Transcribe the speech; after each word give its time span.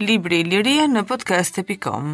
Libri 0.00 0.38
Liria 0.50 0.82
në 0.92 1.02
podcast.com 1.08 2.08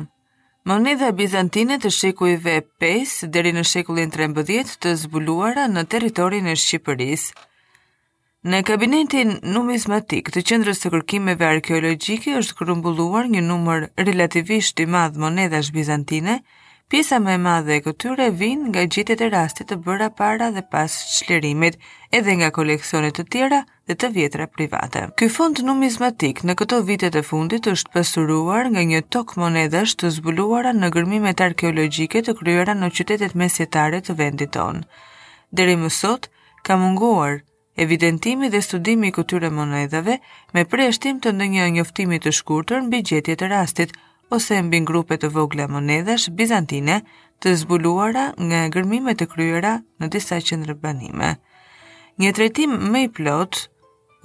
Moneda 0.70 1.08
Bizantine 1.20 1.80
të 1.82 1.90
shekujve 1.90 2.52
5 2.84 3.14
dheri 3.36 3.50
në 3.56 3.64
shekullin 3.66 4.12
13 4.16 4.70
të 4.84 4.92
zbuluara 5.00 5.64
në 5.72 5.82
teritorin 5.94 6.46
e 6.46 6.54
Shqipëris. 6.62 7.24
Në 8.52 8.60
kabinetin 8.70 9.34
numizmatik 9.56 10.30
të 10.36 10.44
qëndrës 10.52 10.78
të 10.84 10.92
kërkimeve 10.94 11.48
arkeologjike 11.56 12.36
është 12.44 12.58
grumbulluar 12.62 13.26
një 13.34 13.42
numër 13.48 13.88
relativisht 14.06 14.78
i 14.78 14.86
madh 14.98 15.18
monedash 15.26 15.74
bizantine, 15.80 16.38
Pjesa 16.92 17.16
më 17.24 17.30
e 17.34 17.38
madhe 17.40 17.74
e 17.78 17.80
këtyre 17.84 18.24
vijnë 18.40 18.66
nga 18.70 18.82
gjetjet 18.92 19.20
e 19.24 19.26
rastit 19.32 19.70
të 19.70 19.76
bëra 19.84 20.08
para 20.16 20.50
dhe 20.52 20.62
pas 20.74 20.92
çlirimit, 21.14 21.78
edhe 22.18 22.34
nga 22.40 22.50
koleksionet 22.58 23.16
të 23.16 23.24
tjera 23.32 23.60
dhe 23.88 23.96
të 23.96 24.10
vjetra 24.16 24.46
private. 24.54 25.06
Ky 25.16 25.28
fond 25.36 25.62
numizmatik 25.64 26.42
në 26.44 26.56
këto 26.60 26.82
vite 26.90 27.08
të 27.14 27.22
fundit 27.30 27.70
është 27.72 27.94
pasuruar 27.96 28.68
nga 28.74 28.84
një 28.90 29.00
tok 29.14 29.32
monedhash 29.40 29.96
të 30.02 30.10
zbuluara 30.18 30.74
në 30.76 30.92
gërmimet 30.98 31.40
arkeologjike 31.48 32.22
të 32.26 32.36
kryera 32.42 32.76
në 32.76 32.92
qytetet 32.98 33.38
mesjetare 33.44 34.02
të 34.04 34.18
vendit 34.20 34.52
tonë. 34.58 34.84
Deri 35.60 35.78
më 35.84 35.88
sot 36.00 36.28
ka 36.68 36.76
munguar 36.84 37.40
evidentimi 37.86 38.52
dhe 38.52 38.60
studimi 38.68 39.08
i 39.08 39.16
këtyre 39.20 39.48
monedhave 39.60 40.20
me 40.58 40.66
preshtim 40.74 41.24
të 41.24 41.32
ndonjë 41.38 41.70
njoftimi 41.78 42.20
të 42.26 42.36
shkurtër 42.40 42.84
mbi 42.90 43.00
gjetjet 43.12 43.40
e 43.40 43.50
rastit, 43.56 43.96
ose 44.34 44.62
mbi 44.62 44.80
grupe 44.86 45.16
të 45.22 45.28
vogla 45.34 45.66
monedhash 45.70 46.30
bizantine 46.40 47.00
të 47.44 47.52
zbuluara 47.62 48.24
nga 48.48 48.60
gërmimet 48.76 49.24
e 49.24 49.28
kryera 49.32 49.72
në 50.00 50.08
disa 50.14 50.38
qendra 50.50 50.76
banime. 50.84 51.34
Një 52.22 52.32
tretim 52.38 52.76
më 52.94 53.04
i 53.06 53.10
plot 53.18 53.60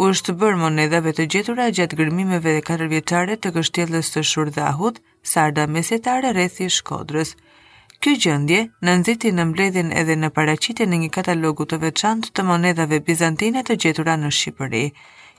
u 0.01 0.07
është 0.13 0.35
bërë 0.41 0.61
monedhave 0.63 1.13
të 1.17 1.25
gjetura 1.33 1.67
gjatë 1.79 1.99
gërmimeve 2.01 2.53
dhe 2.57 2.63
katërvjetare 2.69 3.37
të 3.43 3.51
kështjellës 3.55 4.11
të 4.13 4.23
shurdhahut, 4.31 5.01
sarda 5.31 5.67
mesetare 5.75 6.31
rrethi 6.37 6.69
shkodrës. 6.77 7.33
Kjo 7.99 8.13
gjëndje 8.23 8.61
në 8.85 8.97
nëziti 8.99 9.31
në 9.33 9.43
mbledhin 9.49 9.91
edhe 10.01 10.15
në 10.21 10.29
paracitin 10.37 10.91
në 10.93 11.01
një 11.03 11.13
katalogu 11.17 11.65
të 11.71 11.81
veçant 11.87 12.29
të 12.37 12.45
monedhave 12.51 12.99
bizantine 13.07 13.63
të 13.65 13.79
gjetura 13.83 14.15
në 14.21 14.29
Shqipëri 14.39 14.85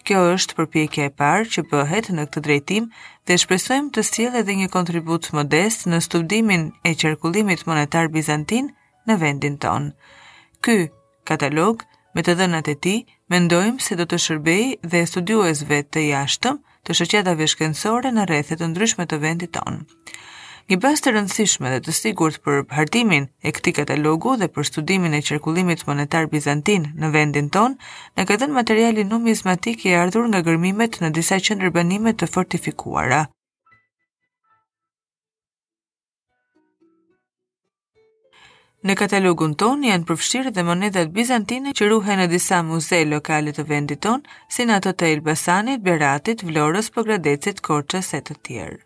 kjo 0.08 0.20
është 0.34 0.54
përpjekja 0.58 1.02
e 1.06 1.10
parë 1.20 1.48
që 1.54 1.62
bëhet 1.70 2.06
në 2.16 2.22
këtë 2.28 2.42
drejtim 2.44 2.84
dhe 3.28 3.34
shpresojmë 3.42 3.90
të 3.96 4.04
sjellë 4.08 4.40
edhe 4.42 4.54
një 4.60 4.68
kontribut 4.76 5.26
modest 5.38 5.84
në 5.92 5.98
studimin 6.06 6.62
e 6.90 6.94
qarkullimit 7.02 7.66
monetar 7.68 8.08
bizantin 8.14 8.70
në 9.10 9.18
vendin 9.24 9.58
ton. 9.64 9.90
Ky 10.64 10.76
katalog 11.28 11.84
me 12.16 12.24
të 12.24 12.38
dhënat 12.40 12.70
e 12.72 12.76
tij 12.86 12.96
mendojmë 13.34 13.84
se 13.88 14.00
do 14.00 14.08
të 14.08 14.20
shërbej 14.26 14.64
dhe 14.94 15.04
studiuesve 15.12 15.82
të 15.92 16.06
jashtëm 16.08 16.56
të 16.88 16.96
shoqetave 17.02 17.50
shkencore 17.54 18.14
në 18.16 18.24
rrethe 18.32 18.56
të 18.62 18.72
ndryshme 18.72 19.04
të 19.12 19.20
vendit 19.28 19.52
tonë. 19.60 19.84
Një 20.68 20.76
bas 20.84 21.00
të 21.00 21.12
rëndësishme 21.14 21.70
dhe 21.72 21.76
të 21.84 21.92
sigurt 21.96 22.34
për 22.46 22.58
hartimin 22.78 23.26
e 23.40 23.50
këtij 23.56 23.72
katalogu 23.78 24.34
dhe 24.42 24.48
për 24.56 24.66
studimin 24.68 25.14
e 25.16 25.20
qarkullimit 25.28 25.84
monetar 25.88 26.26
bizantin 26.34 26.84
në 27.04 27.08
vendin 27.14 27.46
tonë, 27.54 27.76
në 28.18 28.24
ka 28.28 28.36
dhënë 28.42 28.56
materiali 28.58 29.04
numizmatik 29.12 29.86
i 29.88 29.94
ardhur 30.00 30.26
nga 30.34 30.42
gërmimet 30.50 30.98
në 31.00 31.08
disa 31.20 31.38
qendër 31.48 31.72
banime 31.78 32.12
të 32.20 32.28
fortifikuara. 32.34 33.20
Në 38.86 38.94
katalogun 39.02 39.54
ton 39.64 39.86
janë 39.88 40.06
përfshirë 40.12 40.52
dhe 40.58 40.66
monedat 40.68 41.08
bizantine 41.16 41.72
që 41.80 41.88
ruhen 41.94 42.20
në 42.22 42.26
disa 42.36 42.60
muze 42.72 43.00
lokale 43.14 43.56
të 43.56 43.64
vendit 43.72 44.04
ton, 44.04 44.20
si 44.52 44.68
në 44.68 44.76
ato 44.82 44.92
të 44.92 45.12
Elbasanit, 45.16 45.80
Beratit, 45.88 46.44
Vlorës, 46.50 46.92
Pogradecit, 46.98 47.64
Korqës 47.70 48.12
e 48.20 48.22
të 48.28 48.38
tjerë. 48.44 48.78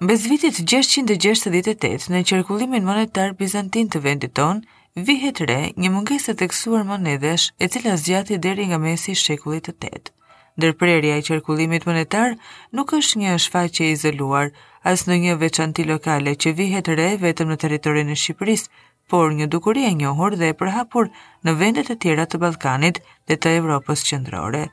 Mbes 0.00 0.26
vitit 0.30 0.58
668 0.70 2.04
në 2.14 2.20
qarkullimin 2.30 2.84
monetar 2.86 3.32
bizantin 3.40 3.88
të 3.90 4.00
vendit 4.04 4.30
ton, 4.38 4.60
vihet 5.08 5.40
re 5.50 5.56
një 5.74 5.90
mungesë 5.94 6.34
të 6.36 6.42
teksuar 6.42 6.84
monedhesh 6.90 7.48
e 7.58 7.70
cila 7.74 7.96
zgjati 8.04 8.38
deri 8.44 8.68
nga 8.70 8.78
mesi 8.84 9.10
i 9.16 9.20
shekullit 9.22 9.72
të 9.72 9.90
8. 9.90 10.14
Ndërprerja 10.60 11.16
e 11.18 11.24
qarkullimit 11.30 11.88
monetar 11.90 12.38
nuk 12.78 12.94
është 13.00 13.24
një 13.24 13.34
shfaqje 13.46 13.88
e 13.88 13.96
izoluar 13.96 14.46
as 14.92 15.04
në 15.10 15.18
një 15.26 15.36
veçanti 15.42 15.88
lokale 15.90 16.36
që 16.44 16.54
vihet 16.62 16.92
re 17.02 17.10
vetëm 17.26 17.50
në 17.50 17.58
territorin 17.64 18.14
e 18.14 18.20
Shqipërisë, 18.22 18.70
por 19.10 19.32
një 19.40 19.50
dukuri 19.56 19.82
e 19.90 19.94
njohur 19.98 20.38
dhe 20.38 20.54
e 20.54 20.58
përhapur 20.62 21.10
në 21.44 21.58
vendet 21.64 21.90
e 21.90 21.98
tjera 22.06 22.24
të 22.30 22.38
Ballkanit 22.46 23.02
dhe 23.26 23.34
të 23.42 23.58
Evropës 23.62 24.06
Qendrore. 24.12 24.68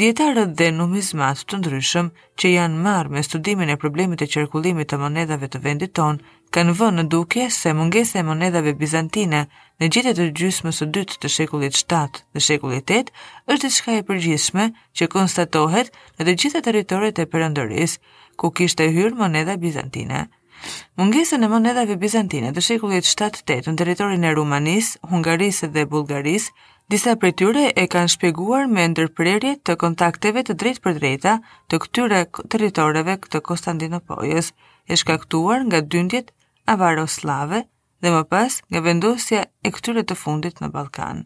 Dietarët 0.00 0.56
dhe 0.58 0.66
numizmat 0.76 1.42
të 1.50 1.58
ndryshëm 1.60 2.06
që 2.42 2.48
janë 2.52 2.80
marrë 2.86 3.12
me 3.16 3.20
studimin 3.26 3.70
e 3.70 3.76
problemit 3.82 4.18
të 4.22 4.26
qarkullimit 4.32 4.88
të 4.92 4.98
monedhave 5.02 5.46
të 5.52 5.60
vendit 5.66 5.92
ton 5.98 6.18
kanë 6.56 6.74
vënë 6.80 6.96
në 6.98 7.04
dukje 7.12 7.44
se 7.58 7.70
mungesa 7.80 8.18
e 8.18 8.24
monedhave 8.30 8.72
bizantine 8.80 9.44
në 9.52 9.90
gjithë 9.96 10.14
të 10.18 10.26
gjysmës 10.40 10.82
së 10.82 10.88
dytë 10.98 11.20
të 11.24 11.30
shekullit 11.36 11.78
7 11.84 12.18
dhe 12.38 12.42
shekullit 12.48 12.92
8 12.96 13.14
është 13.56 13.62
diçka 13.68 13.96
e 14.00 14.06
përgjithshme 14.10 14.66
që 14.98 15.10
konstatohet 15.14 15.94
në 16.18 16.26
të 16.30 16.36
gjitha 16.42 16.64
territoret 16.70 17.22
e 17.22 17.28
Perandorisë 17.36 18.02
ku 18.42 18.50
kishte 18.60 18.90
hyrë 18.98 19.20
monedha 19.22 19.60
bizantine. 19.68 20.26
Mungesën 20.98 21.44
e 21.44 21.48
monedave 21.48 21.94
bizantine 22.02 22.50
të 22.56 22.62
shekullit 22.64 23.06
7-8 23.10 23.70
në 23.72 23.76
teritorin 23.80 24.24
e 24.24 24.30
Rumanis, 24.38 24.90
Hungaris 25.12 25.62
dhe 25.74 25.84
Bulgaris, 25.94 26.46
disa 26.94 27.14
për 27.24 27.32
tyre 27.40 27.64
e 27.80 27.86
kanë 27.94 28.12
shpeguar 28.14 28.68
me 28.76 28.84
ndërprerje 28.92 29.54
të 29.68 29.76
kontakteve 29.84 30.44
të 30.46 30.56
drejt 30.62 30.80
për 30.84 30.98
drejta 31.00 31.32
të 31.68 31.80
këtyre 31.86 32.20
teritoreve 32.54 33.16
këtë 33.26 33.42
Konstantinopojës, 33.50 34.52
e 34.92 34.96
shkaktuar 35.02 35.64
nga 35.68 35.80
dyndjet 35.96 36.30
avaroslave 36.76 37.64
dhe 38.04 38.10
më 38.14 38.22
pas 38.34 38.60
nga 38.70 38.82
vendosja 38.86 39.42
e 39.68 39.72
këtyre 39.78 40.04
të 40.10 40.14
fundit 40.22 40.60
në 40.62 40.70
Balkan. 40.76 41.24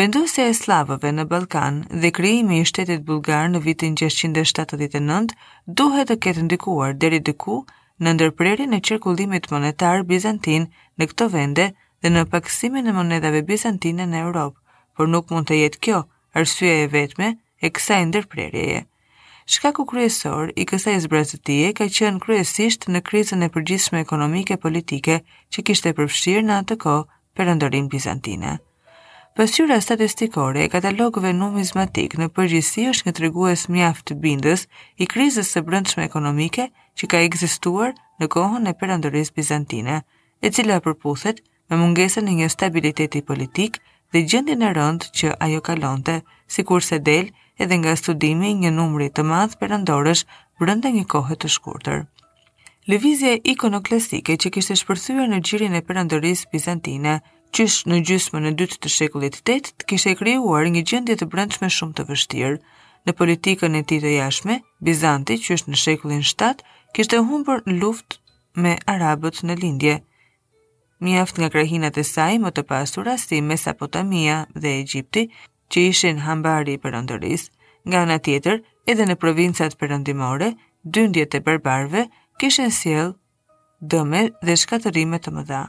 Vendosja 0.00 0.46
e 0.50 0.56
slavëve 0.62 1.10
në 1.18 1.26
Balkan 1.34 1.82
dhe 2.02 2.14
krijimi 2.18 2.62
i 2.62 2.64
shtetit 2.70 3.02
bulgar 3.10 3.50
në 3.52 3.60
vitin 3.68 3.98
679 4.04 5.34
duhet 5.82 6.08
të 6.08 6.16
ketë 6.28 6.44
ndikuar 6.46 6.94
deri 7.04 7.20
diku 7.28 7.58
në 8.00 8.12
ndërprerin 8.16 8.74
e 8.76 8.80
qirkullimit 8.80 9.50
monetar 9.52 10.02
Bizantin 10.08 10.66
në 10.98 11.08
këto 11.12 11.26
vende 11.32 11.66
dhe 12.02 12.10
në 12.14 12.22
paksimin 12.32 12.88
e 12.88 12.94
monedave 12.96 13.42
Bizantine 13.46 14.06
në 14.08 14.22
Europë, 14.26 14.56
por 14.96 15.08
nuk 15.12 15.30
mund 15.30 15.50
të 15.50 15.58
jetë 15.62 15.82
kjo 15.84 16.00
arsye 16.40 16.72
e 16.84 16.88
vetme 16.92 17.32
e 17.62 17.70
kësaj 17.70 18.00
ndërprerjeje. 18.10 18.82
Shkaku 19.52 19.84
kryesor 19.90 20.52
i 20.56 20.64
kësaj 20.70 21.00
zbrazëtie 21.04 21.72
ka 21.74 21.88
qenë 21.90 22.22
kryesisht 22.22 22.86
në 22.94 23.02
krizën 23.04 23.40
e 23.42 23.50
përgjithshme 23.52 24.00
ekonomike 24.04 24.56
politike 24.62 25.18
që 25.52 25.64
kishte 25.66 25.92
përfshirë 25.98 26.44
në 26.46 26.60
atë 26.62 26.76
kohë 26.84 27.02
perëndorin 27.36 27.88
bizantine. 27.90 28.56
Pasyra 29.32 29.78
statistikore 29.80 30.60
e 30.60 30.68
katalogëve 30.68 31.32
numizmatik 31.34 32.18
në 32.20 32.28
përgjithësi 32.36 32.84
është 32.92 33.06
të 33.08 33.12
tregues 33.18 33.66
mjaft 33.72 34.12
bindës 34.24 34.66
i 35.02 35.08
krizës 35.08 35.48
së 35.56 35.62
brendshme 35.68 36.04
ekonomike 36.06 36.68
që 37.00 37.08
ka 37.12 37.20
ekzistuar 37.26 37.94
në 38.20 38.28
kohën 38.32 38.68
e 38.68 38.76
perandëris 38.82 39.30
bizantine, 39.36 40.00
e 40.44 40.48
cila 40.54 40.80
përputhet 40.84 41.42
me 41.70 41.78
mungesën 41.80 42.28
e 42.30 42.34
një 42.40 42.48
stabiliteti 42.54 43.22
politik 43.30 43.78
dhe 44.12 44.24
gjendin 44.28 44.64
e 44.68 44.72
rënd 44.76 45.08
që 45.18 45.34
ajo 45.46 45.60
kalonte, 45.68 46.18
si 46.46 46.64
se 46.90 46.98
del 47.08 47.30
edhe 47.58 47.76
nga 47.80 47.96
studimi 47.96 48.52
një 48.64 48.70
numri 48.78 49.08
të 49.10 49.22
madh 49.32 49.54
perandorësh 49.60 50.24
brënda 50.60 50.88
një 50.96 51.04
kohët 51.12 51.38
të 51.42 51.48
shkurtër. 51.56 52.04
Levizje 52.88 53.38
ikonoklasike 53.52 54.36
që 54.42 54.50
kishtë 54.56 54.74
shpërthyre 54.82 55.26
në 55.30 55.38
gjirin 55.46 55.74
e 55.78 55.84
perandëris 55.88 56.44
bizantine, 56.52 57.20
qysh 57.56 57.86
në 57.88 58.00
gjysmën 58.08 58.48
e 58.50 58.52
dytë 58.60 58.78
të 58.82 58.88
shekullit 58.96 59.36
8, 59.40 59.72
të 59.86 60.00
e 60.10 60.14
krijuar 60.22 60.64
një 60.76 60.82
gjendje 60.92 61.14
të 61.16 61.26
brendshme 61.34 61.68
shumë 61.70 61.94
të 61.94 62.02
vështirë. 62.10 62.56
Në 63.06 63.12
politikën 63.18 63.78
e 63.78 63.82
tij 63.90 63.98
të 64.04 64.10
jashtme, 64.14 64.54
Bizanti, 64.88 65.34
qysh 65.46 65.64
në 65.68 65.76
shekullin 65.84 66.22
7, 66.22 66.60
kishte 66.96 67.16
humbur 67.24 67.62
luft 67.66 68.14
me 68.64 68.72
arabët 68.92 69.38
në 69.50 69.54
lindje. 69.60 69.92
Mjaft 71.06 71.38
nga 71.40 71.48
krahinat 71.54 71.98
e 71.98 72.04
saj 72.08 72.34
më 72.42 72.50
të 72.56 72.64
pasura 72.72 73.14
si 73.22 73.38
Mesopotamia 73.50 74.34
dhe 74.64 74.72
Egjipti, 74.80 75.22
që 75.70 75.82
ishin 75.92 76.18
hambari 76.26 76.72
i 76.76 76.78
perëndërisë, 76.82 77.48
nga 77.88 78.02
ana 78.06 78.18
tjetër, 78.26 78.60
edhe 78.94 79.04
në 79.10 79.14
provincat 79.22 79.76
perëndimore, 79.84 80.50
dyndjet 80.98 81.36
e 81.36 81.40
barbarëve 81.46 82.02
kishin 82.40 82.70
sjell 82.80 83.10
dëme 83.94 84.20
dhe 84.46 84.56
shkatërime 84.62 85.18
të 85.24 85.32
mëdha. 85.38 85.62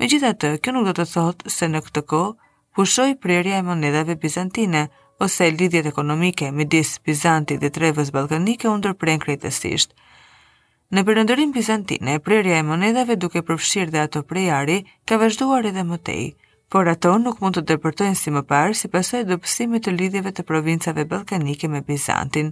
Megjithatë, 0.00 0.54
kjo 0.64 0.72
nuk 0.78 0.88
do 0.88 0.94
të 1.00 1.06
thotë 1.12 1.52
se 1.58 1.68
në 1.74 1.84
këtë 1.88 2.02
kohë 2.12 2.36
pushoi 2.78 3.14
prerja 3.26 3.58
e 3.60 3.66
monedhave 3.68 4.16
bizantine 4.24 4.86
ose 5.28 5.50
lidhjet 5.60 5.90
ekonomike 5.92 6.50
midis 6.60 6.96
Bizantit 7.08 7.60
dhe 7.64 7.68
Trevës 7.78 8.14
Ballkanike 8.16 8.68
u 8.72 8.78
ndërpren 8.80 9.20
krejtësisht. 9.26 9.92
Në 10.96 11.02
përëndërim 11.08 11.50
Pizantine, 11.54 12.16
prerja 12.28 12.56
e 12.58 12.62
monedave 12.68 13.14
duke 13.24 13.40
përfshirë 13.48 13.92
dhe 13.94 13.98
ato 14.04 14.20
prejari, 14.30 14.78
ka 15.10 15.16
vazhduar 15.22 15.68
edhe 15.68 15.82
mëtej, 15.90 16.22
por 16.74 16.88
ato 16.92 17.12
nuk 17.26 17.36
mund 17.44 17.54
të 17.54 17.62
dërpërtojnë 17.68 18.18
si 18.20 18.32
më 18.36 18.40
parë 18.48 18.74
si 18.78 18.88
pasoj 18.94 19.20
dopsimi 19.28 19.78
të 19.84 19.92
lidhjeve 20.00 20.32
të 20.38 20.42
provincave 20.48 21.04
balkanike 21.12 21.68
me 21.74 21.80
Bizantin. 21.92 22.48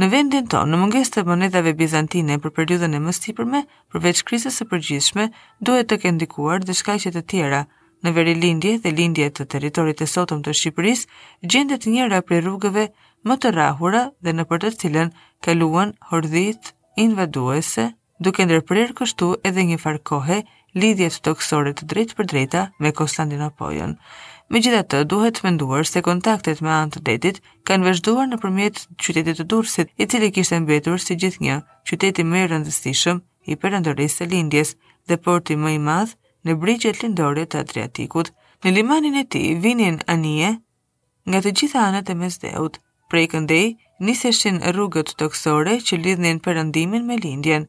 Në 0.00 0.08
vendin 0.14 0.48
tonë, 0.54 0.72
në 0.72 0.78
munges 0.84 1.12
të 1.12 1.26
monedave 1.28 1.74
Bizantine 1.82 2.38
për 2.46 2.54
periudën 2.60 2.96
e 2.96 3.00
mëstipërme, 3.08 3.60
përveç 3.92 4.22
krisës 4.30 4.56
e 4.64 4.66
përgjithshme, 4.72 5.26
duhet 5.70 5.90
të 5.92 5.98
këndikuar 6.06 6.64
dhe 6.64 6.76
shkajqet 6.80 7.16
të 7.20 7.24
tjera, 7.34 7.62
Në 8.04 8.10
veri 8.16 8.32
lindje 8.40 8.72
dhe 8.84 8.90
lindje 8.92 9.28
të 9.36 9.44
teritorit 9.54 10.00
e 10.04 10.06
sotëm 10.14 10.40
të 10.44 10.52
Shqipëris, 10.58 11.04
gjendet 11.52 11.86
njëra 11.88 12.18
prej 12.28 12.40
rrugëve 12.44 12.84
më 13.30 13.34
të 13.44 13.54
rahura 13.56 14.02
dhe 14.26 14.34
në 14.40 14.44
për 14.50 14.60
të 14.64 14.72
cilën 14.82 15.14
kaluan 15.46 15.94
hordhit 16.10 16.74
invaduese, 16.96 17.94
duke 18.22 18.46
ndërprerë 18.46 18.94
kështu 19.00 19.30
edhe 19.48 19.64
një 19.70 19.78
farë 19.82 20.02
kohe 20.08 20.38
lidhjet 20.78 21.16
toksore 21.26 21.72
të 21.74 21.88
drejtë 21.92 22.18
për 22.20 22.28
drejta 22.32 22.62
me 22.82 22.92
Konstantinopojën. 22.92 23.96
Me 24.52 24.60
gjitha 24.60 24.82
të 24.84 25.00
duhet 25.10 25.38
të 25.38 25.46
menduar 25.46 25.88
se 25.88 26.02
kontaktet 26.04 26.60
me 26.62 26.72
antë 26.74 27.02
detit 27.08 27.40
kanë 27.68 27.86
vazhduar 27.88 28.26
në 28.28 28.38
përmjet 28.42 28.82
qytetit 29.02 29.40
të 29.40 29.44
dursit, 29.54 29.92
i 29.96 30.06
cili 30.06 30.30
kishtë 30.36 30.60
mbetur 30.66 31.00
si 31.00 31.16
gjithë 31.22 31.44
një 31.46 31.56
qyteti 31.88 32.24
më 32.28 32.44
i 32.44 32.50
rëndësishëm 32.52 33.22
i 33.52 33.56
përëndërrisë 33.64 34.20
të 34.22 34.30
lindjes 34.34 34.74
dhe 35.08 35.18
porti 35.26 35.56
më 35.64 35.74
i 35.78 35.80
madhë 35.86 36.16
në 36.46 36.58
brigjet 36.64 37.02
lindore 37.02 37.46
të 37.46 37.64
Adriatikut. 37.64 38.30
Në 38.64 38.70
limanin 38.78 39.16
e 39.20 39.24
ti, 39.32 39.42
vinin 39.64 39.98
anije 40.08 40.54
nga 41.28 41.38
të 41.44 41.50
gjitha 41.60 41.80
anët 41.88 42.08
e 42.12 42.14
mesdeut, 42.14 42.78
prej 43.14 43.28
këndej 43.32 43.66
niseshin 44.10 44.56
rrugët 44.74 45.12
të 45.20 45.26
kësore 45.32 45.74
që 45.86 45.98
lidhnin 46.04 46.40
përëndimin 46.46 47.04
me 47.10 47.18
lindjen. 47.24 47.68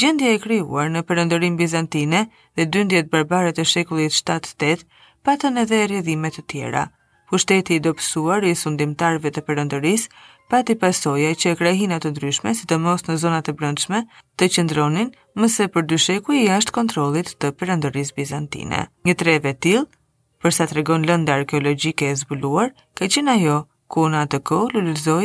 Gjendja 0.00 0.30
e 0.32 0.38
kryuar 0.44 0.88
në 0.92 1.02
përëndërim 1.08 1.58
Bizantine 1.60 2.22
dhe 2.56 2.64
dëndjet 2.72 3.10
bërbare 3.12 3.52
të 3.58 3.66
shekullit 3.72 4.16
7-8 4.20 4.86
patën 5.28 5.60
edhe 5.64 5.82
e 6.00 6.30
të 6.38 6.42
tjera. 6.52 6.84
Pushteti 7.28 7.74
i 7.76 7.80
dopsuar 7.84 8.44
i 8.48 8.54
sundimtarve 8.62 9.28
të 9.36 9.40
përëndëris 9.48 10.06
pati 10.50 10.74
pasoja 10.82 11.32
që 11.40 11.46
e 11.52 11.58
krahinat 11.60 12.04
të 12.06 12.10
ndryshme 12.14 12.54
si 12.56 12.64
të 12.70 12.76
mos 12.86 13.02
në 13.08 13.14
zonat 13.26 13.44
të 13.48 13.52
brëndshme 13.60 14.00
të 14.38 14.44
qëndronin 14.54 15.12
mëse 15.42 15.64
për 15.74 15.82
dy 15.90 15.98
sheku 16.06 16.36
i 16.40 16.46
ashtë 16.56 16.76
kontrolit 16.78 17.34
të 17.40 17.52
përëndëris 17.60 18.14
Bizantine. 18.16 18.80
Një 19.04 19.14
treve 19.20 19.52
tilë, 19.64 19.84
përsa 20.40 20.64
të 20.66 20.76
regon 20.80 21.04
lënda 21.08 21.34
arkeologike 21.38 22.06
e 22.08 22.14
zbuluar, 22.24 22.72
ka 22.96 23.04
qina 23.16 23.36
ku 23.94 24.02
në 24.12 24.18
atë 24.26 24.38
kohë 24.50 24.72
lëllëzoj 24.76 25.20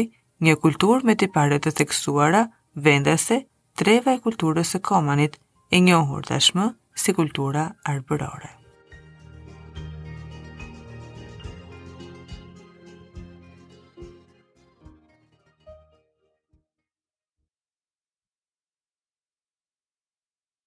një 0.48 0.54
kultur 0.66 1.04
me 1.10 1.16
të 1.24 1.30
pare 1.38 1.58
të 1.66 1.74
theksuara 1.80 2.44
vendase 2.88 3.40
treve 3.84 4.16
e 4.20 4.24
kulturës 4.28 4.74
e 4.80 4.84
komanit 4.92 5.38
e 5.80 5.84
njohur 5.90 6.28
tashmë 6.34 6.72
si 7.06 7.18
kultura 7.22 7.68
arbërore. 7.96 8.58